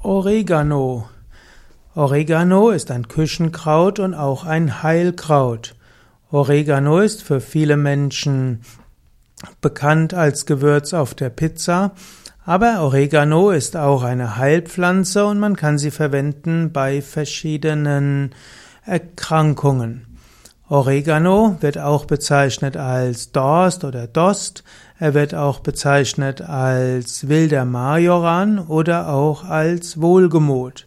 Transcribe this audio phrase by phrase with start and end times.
[0.00, 1.08] Oregano.
[1.96, 5.74] Oregano ist ein Küchenkraut und auch ein Heilkraut.
[6.30, 8.60] Oregano ist für viele Menschen
[9.60, 11.96] bekannt als Gewürz auf der Pizza,
[12.44, 18.36] aber Oregano ist auch eine Heilpflanze und man kann sie verwenden bei verschiedenen
[18.84, 20.07] Erkrankungen.
[20.70, 24.64] Oregano wird auch bezeichnet als Dorst oder Dost.
[24.98, 30.86] Er wird auch bezeichnet als wilder Majoran oder auch als Wohlgemut.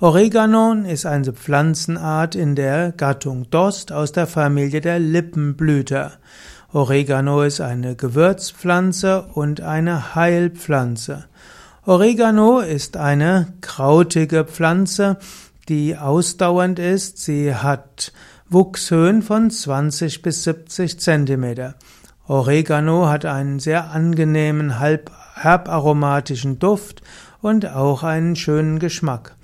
[0.00, 6.12] Oregano ist eine Pflanzenart in der Gattung Dost aus der Familie der Lippenblüter.
[6.72, 11.26] Oregano ist eine Gewürzpflanze und eine Heilpflanze.
[11.86, 15.18] Oregano ist eine krautige Pflanze,
[15.68, 17.18] die ausdauernd ist.
[17.18, 18.12] Sie hat
[18.52, 21.76] Wuchshöhen von 20 bis 70 Zentimeter.
[22.26, 27.00] Oregano hat einen sehr angenehmen, halb herbaromatischen Duft
[27.40, 29.36] und auch einen schönen Geschmack.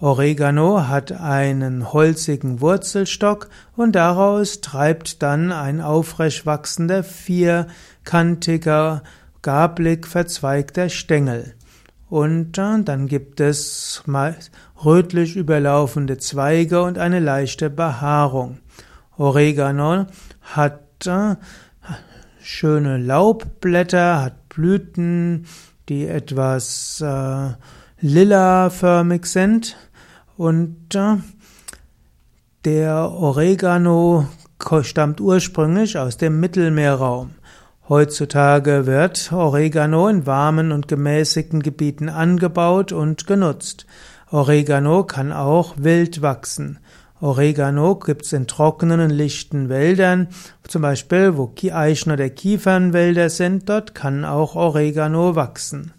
[0.00, 9.04] Oregano hat einen holzigen Wurzelstock und daraus treibt dann ein aufrecht wachsender, vierkantiger,
[9.42, 11.54] gablig verzweigter Stängel.
[12.12, 14.04] Und dann gibt es
[14.84, 18.58] rötlich überlaufende Zweige und eine leichte Behaarung.
[19.16, 20.04] Oregano
[20.42, 21.08] hat
[22.38, 25.46] schöne Laubblätter, hat Blüten,
[25.88, 27.52] die etwas äh,
[28.02, 29.78] lilaförmig sind
[30.36, 31.16] und äh,
[32.66, 34.28] der Oregano
[34.82, 37.30] stammt ursprünglich aus dem Mittelmeerraum.
[37.88, 43.86] Heutzutage wird Oregano in warmen und gemäßigten Gebieten angebaut und genutzt.
[44.30, 46.78] Oregano kann auch wild wachsen.
[47.20, 50.28] Oregano gibt's in trockenen und lichten Wäldern,
[50.66, 55.92] zum Beispiel wo Eichen- oder Kiefernwälder sind, dort kann auch Oregano wachsen.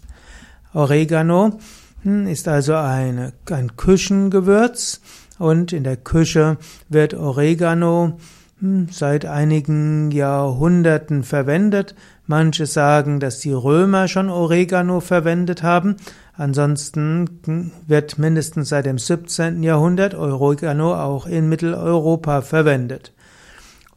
[0.72, 1.58] Oregano
[2.02, 5.00] hm, ist also eine, ein Küchengewürz
[5.38, 6.56] und in der Küche
[6.88, 8.18] wird Oregano
[8.90, 11.94] seit einigen Jahrhunderten verwendet.
[12.26, 15.96] Manche sagen, dass die Römer schon Oregano verwendet haben.
[16.36, 19.62] Ansonsten hm, wird mindestens seit dem 17.
[19.62, 23.12] Jahrhundert Oregano auch in Mitteleuropa verwendet.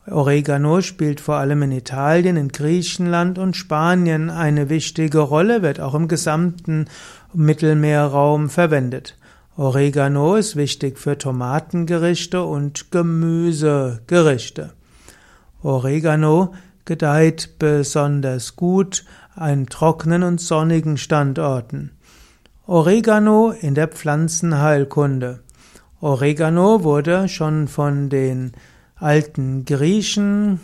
[0.10, 5.96] Oregano spielt vor allem in Italien, in Griechenland und Spanien eine wichtige Rolle, wird auch
[5.96, 6.86] im gesamten
[7.34, 9.18] Mittelmeerraum verwendet.
[9.60, 14.74] Oregano ist wichtig für Tomatengerichte und Gemüsegerichte.
[15.64, 16.54] Oregano
[16.86, 19.04] gedeiht besonders gut
[19.34, 21.90] an trockenen und sonnigen Standorten.
[22.68, 25.40] Oregano in der Pflanzenheilkunde.
[26.02, 28.52] Oregano wurde schon von den
[28.96, 30.60] alten Griechen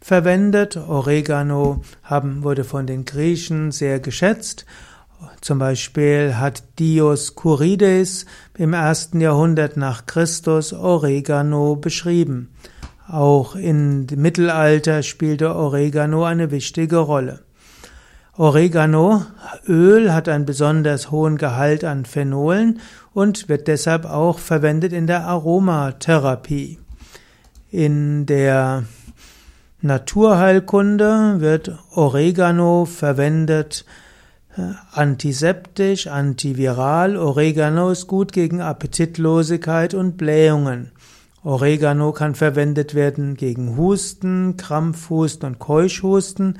[0.00, 0.76] verwendet.
[0.76, 4.66] Oregano haben, wurde von den Griechen sehr geschätzt
[5.40, 8.26] zum Beispiel hat Dioskurides
[8.56, 12.50] im ersten Jahrhundert nach Christus Oregano beschrieben.
[13.08, 17.40] Auch im Mittelalter spielte Oregano eine wichtige Rolle.
[18.36, 22.80] Oreganoöl hat einen besonders hohen Gehalt an Phenolen
[23.12, 26.78] und wird deshalb auch verwendet in der Aromatherapie.
[27.70, 28.84] In der
[29.82, 33.84] Naturheilkunde wird Oregano verwendet
[34.92, 40.90] Antiseptisch, antiviral, Oregano ist gut gegen Appetitlosigkeit und Blähungen.
[41.44, 46.58] Oregano kann verwendet werden gegen Husten, Krampfhusten und Keuchhusten,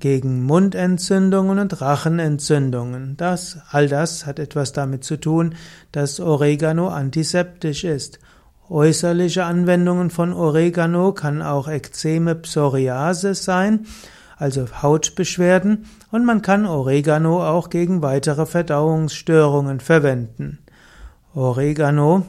[0.00, 3.16] gegen Mundentzündungen und Rachenentzündungen.
[3.16, 5.54] Das, all das hat etwas damit zu tun,
[5.92, 8.18] dass Oregano antiseptisch ist.
[8.68, 13.86] Äußerliche Anwendungen von Oregano kann auch Ekzeme Psoriasis sein
[14.36, 20.58] also Hautbeschwerden, und man kann Oregano auch gegen weitere Verdauungsstörungen verwenden.
[21.34, 22.24] Oregano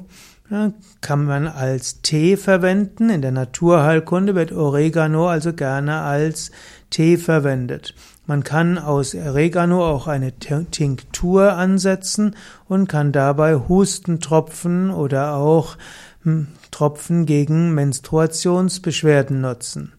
[1.02, 3.10] kann man als Tee verwenden.
[3.10, 6.52] In der Naturheilkunde wird Oregano also gerne als
[6.92, 7.96] Tee verwendet.
[8.28, 12.36] Man kann aus Oregano auch eine Tinktur ansetzen
[12.68, 15.78] und kann dabei Hustentropfen oder auch
[16.24, 19.94] hm, Tropfen gegen Menstruationsbeschwerden nutzen.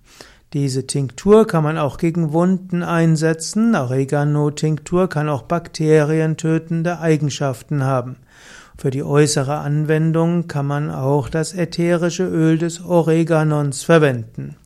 [0.52, 3.74] Diese Tinktur kann man auch gegen Wunden einsetzen.
[3.74, 8.16] Oregano-Tinktur kann auch bakterientötende Eigenschaften haben.
[8.78, 14.56] Für die äußere Anwendung kann man auch das ätherische Öl des Oreganons verwenden.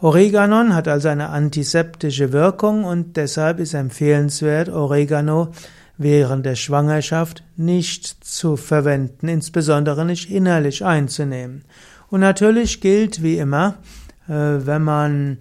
[0.00, 5.48] Oreganon hat also eine antiseptische Wirkung und deshalb ist empfehlenswert, Oregano
[5.98, 11.64] während der Schwangerschaft nicht zu verwenden, insbesondere nicht innerlich einzunehmen.
[12.08, 13.76] Und natürlich gilt wie immer,
[14.26, 15.38] wenn man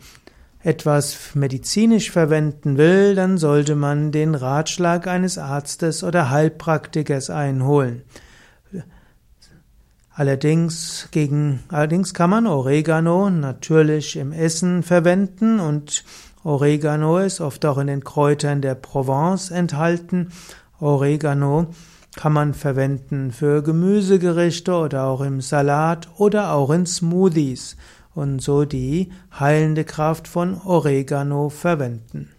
[0.66, 8.02] etwas medizinisch verwenden will, dann sollte man den Ratschlag eines Arztes oder Heilpraktikers einholen.
[10.18, 16.04] Allerdings, gegen, allerdings kann man Oregano natürlich im Essen verwenden und
[16.44, 20.30] Oregano ist oft auch in den Kräutern der Provence enthalten.
[20.80, 21.68] Oregano
[22.16, 27.76] kann man verwenden für Gemüsegerichte oder auch im Salat oder auch in Smoothies
[28.16, 29.10] und so die
[29.40, 32.35] heilende Kraft von Oregano verwenden.